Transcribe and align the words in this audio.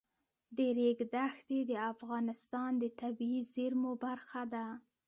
د 0.55 0.57
ریګ 0.77 0.99
دښتې 1.13 1.59
د 1.69 1.73
افغانستان 1.91 2.71
د 2.81 2.83
طبیعي 3.01 3.41
زیرمو 3.53 3.91
برخه 4.03 4.41
ده. 4.53 4.65